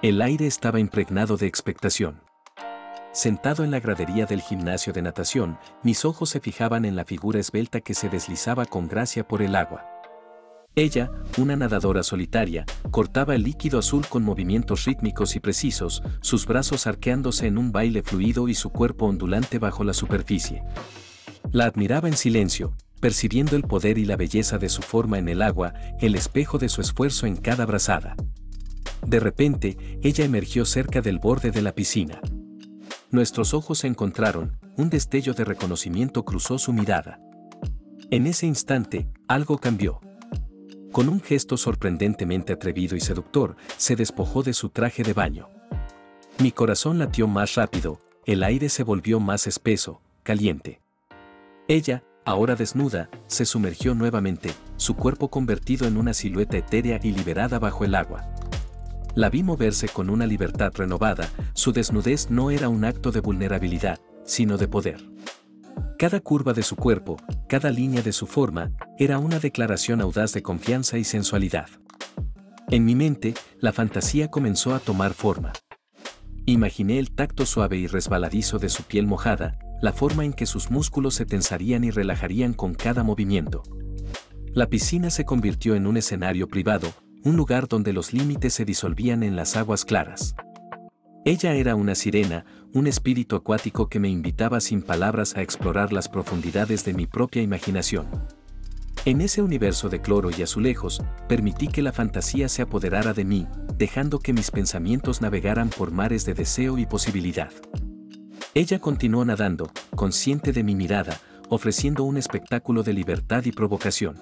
[0.00, 2.22] El aire estaba impregnado de expectación.
[3.12, 7.40] Sentado en la gradería del gimnasio de natación, mis ojos se fijaban en la figura
[7.40, 9.84] esbelta que se deslizaba con gracia por el agua.
[10.76, 16.86] Ella, una nadadora solitaria, cortaba el líquido azul con movimientos rítmicos y precisos, sus brazos
[16.86, 20.62] arqueándose en un baile fluido y su cuerpo ondulante bajo la superficie.
[21.50, 25.42] La admiraba en silencio, percibiendo el poder y la belleza de su forma en el
[25.42, 28.14] agua, el espejo de su esfuerzo en cada brazada.
[29.08, 32.20] De repente, ella emergió cerca del borde de la piscina.
[33.10, 37.18] Nuestros ojos se encontraron, un destello de reconocimiento cruzó su mirada.
[38.10, 40.00] En ese instante, algo cambió.
[40.92, 45.48] Con un gesto sorprendentemente atrevido y seductor, se despojó de su traje de baño.
[46.42, 50.82] Mi corazón latió más rápido, el aire se volvió más espeso, caliente.
[51.66, 57.58] Ella, ahora desnuda, se sumergió nuevamente, su cuerpo convertido en una silueta etérea y liberada
[57.58, 58.34] bajo el agua.
[59.14, 63.98] La vi moverse con una libertad renovada, su desnudez no era un acto de vulnerabilidad,
[64.24, 65.04] sino de poder.
[65.98, 67.16] Cada curva de su cuerpo,
[67.48, 71.68] cada línea de su forma, era una declaración audaz de confianza y sensualidad.
[72.70, 75.52] En mi mente, la fantasía comenzó a tomar forma.
[76.46, 80.70] Imaginé el tacto suave y resbaladizo de su piel mojada, la forma en que sus
[80.70, 83.62] músculos se tensarían y relajarían con cada movimiento.
[84.54, 86.92] La piscina se convirtió en un escenario privado,
[87.24, 90.34] un lugar donde los límites se disolvían en las aguas claras.
[91.24, 96.08] Ella era una sirena, un espíritu acuático que me invitaba sin palabras a explorar las
[96.08, 98.06] profundidades de mi propia imaginación.
[99.04, 103.46] En ese universo de cloro y azulejos, permití que la fantasía se apoderara de mí,
[103.76, 107.50] dejando que mis pensamientos navegaran por mares de deseo y posibilidad.
[108.54, 114.16] Ella continuó nadando, consciente de mi mirada, ofreciendo un espectáculo de libertad y provocación.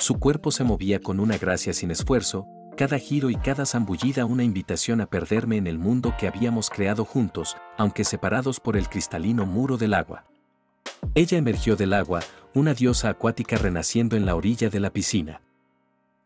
[0.00, 4.44] Su cuerpo se movía con una gracia sin esfuerzo, cada giro y cada zambullida una
[4.44, 9.44] invitación a perderme en el mundo que habíamos creado juntos, aunque separados por el cristalino
[9.44, 10.24] muro del agua.
[11.14, 12.20] Ella emergió del agua,
[12.54, 15.42] una diosa acuática renaciendo en la orilla de la piscina.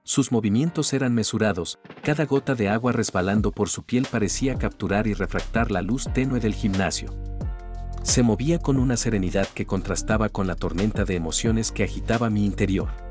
[0.04, 5.14] Sus movimientos eran mesurados, cada gota de agua resbalando por su piel parecía capturar y
[5.14, 7.12] refractar la luz tenue del gimnasio.
[8.04, 12.46] Se movía con una serenidad que contrastaba con la tormenta de emociones que agitaba mi
[12.46, 13.03] interior.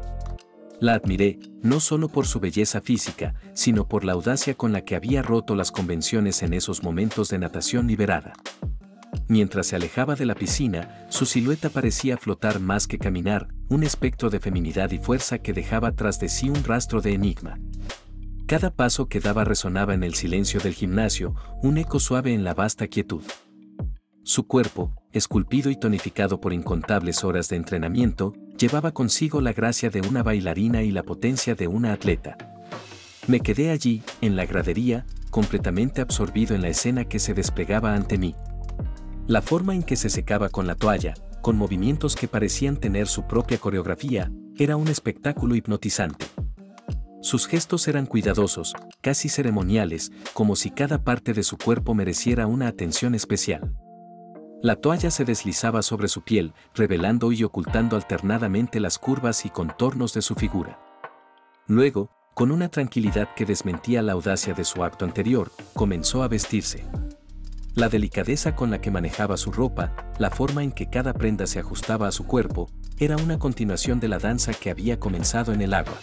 [0.84, 4.98] La admiré, no solo por su belleza física, sino por la audacia con la que
[4.98, 8.34] había roto las convenciones en esos momentos de natación liberada.
[9.30, 14.30] Mientras se alejaba de la piscina, su silueta parecía flotar más que caminar, un espectro
[14.30, 17.58] de feminidad y fuerza que dejaba tras de sí un rastro de enigma.
[18.46, 22.56] Cada paso que daba resonaba en el silencio del gimnasio, un eco suave en la
[22.56, 23.24] vasta quietud.
[24.24, 30.00] Su cuerpo, esculpido y tonificado por incontables horas de entrenamiento, llevaba consigo la gracia de
[30.00, 32.38] una bailarina y la potencia de una atleta.
[33.28, 38.18] Me quedé allí, en la gradería, completamente absorbido en la escena que se desplegaba ante
[38.18, 38.36] mí.
[39.28, 43.28] La forma en que se secaba con la toalla, con movimientos que parecían tener su
[43.28, 46.26] propia coreografía, era un espectáculo hipnotizante.
[47.22, 52.70] Sus gestos eran cuidadosos, casi ceremoniales, como si cada parte de su cuerpo mereciera una
[52.70, 53.74] atención especial.
[54.64, 60.14] La toalla se deslizaba sobre su piel, revelando y ocultando alternadamente las curvas y contornos
[60.14, 60.80] de su figura.
[61.68, 66.86] Luego, con una tranquilidad que desmentía la audacia de su acto anterior, comenzó a vestirse.
[67.76, 71.60] La delicadeza con la que manejaba su ropa, la forma en que cada prenda se
[71.60, 72.70] ajustaba a su cuerpo,
[73.00, 75.98] era una continuación de la danza que había comenzado en el agua.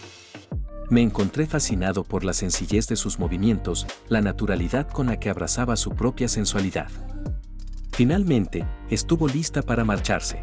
[0.91, 5.77] Me encontré fascinado por la sencillez de sus movimientos, la naturalidad con la que abrazaba
[5.77, 6.91] su propia sensualidad.
[8.01, 10.43] Finalmente, estuvo lista para marcharse.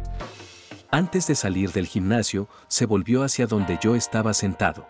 [0.92, 4.86] Antes de salir del gimnasio, se volvió hacia donde yo estaba sentado.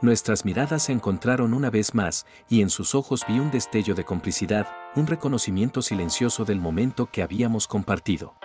[0.00, 4.04] Nuestras miradas se encontraron una vez más, y en sus ojos vi un destello de
[4.04, 8.36] complicidad, un reconocimiento silencioso del momento que habíamos compartido.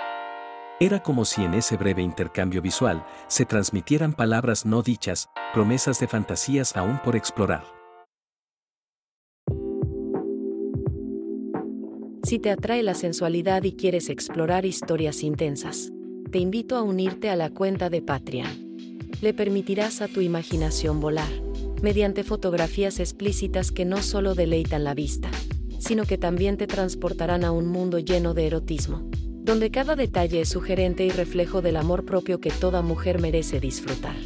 [0.79, 6.07] Era como si en ese breve intercambio visual se transmitieran palabras no dichas, promesas de
[6.07, 7.76] fantasías aún por explorar.
[12.27, 15.93] Si te atrae la sensualidad y quieres explorar historias intensas,
[16.29, 18.49] te invito a unirte a la cuenta de Patreon.
[19.21, 21.29] Le permitirás a tu imaginación volar
[21.81, 25.31] mediante fotografías explícitas que no solo deleitan la vista,
[25.79, 29.09] sino que también te transportarán a un mundo lleno de erotismo,
[29.45, 34.17] donde cada detalle es sugerente y reflejo del amor propio que toda mujer merece disfrutar.